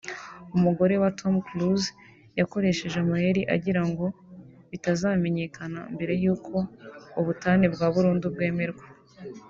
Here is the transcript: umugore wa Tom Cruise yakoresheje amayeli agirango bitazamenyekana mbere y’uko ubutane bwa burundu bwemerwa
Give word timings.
umugore 0.55 0.93
wa 1.01 1.09
Tom 1.19 1.33
Cruise 1.47 1.89
yakoresheje 2.39 2.97
amayeli 3.03 3.41
agirango 3.55 4.05
bitazamenyekana 4.71 5.79
mbere 5.93 6.13
y’uko 6.23 6.53
ubutane 7.19 7.65
bwa 7.73 7.87
burundu 7.93 8.27
bwemerwa 8.35 8.85